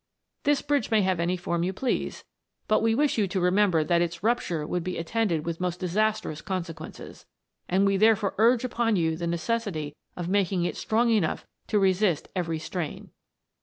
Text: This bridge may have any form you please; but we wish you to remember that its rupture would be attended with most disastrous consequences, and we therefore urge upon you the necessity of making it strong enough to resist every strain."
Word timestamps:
This 0.45 0.63
bridge 0.63 0.89
may 0.89 1.03
have 1.03 1.19
any 1.19 1.37
form 1.37 1.61
you 1.61 1.73
please; 1.73 2.23
but 2.67 2.81
we 2.81 2.95
wish 2.95 3.19
you 3.19 3.27
to 3.27 3.39
remember 3.39 3.83
that 3.83 4.01
its 4.01 4.23
rupture 4.23 4.65
would 4.65 4.83
be 4.83 4.97
attended 4.97 5.45
with 5.45 5.59
most 5.61 5.79
disastrous 5.79 6.41
consequences, 6.41 7.27
and 7.69 7.85
we 7.85 7.97
therefore 7.97 8.33
urge 8.39 8.63
upon 8.63 8.95
you 8.95 9.15
the 9.15 9.27
necessity 9.27 9.95
of 10.17 10.27
making 10.27 10.65
it 10.65 10.75
strong 10.75 11.11
enough 11.11 11.45
to 11.67 11.77
resist 11.77 12.29
every 12.35 12.57
strain." 12.57 13.11